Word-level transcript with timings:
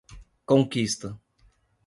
Conquista 0.51 1.13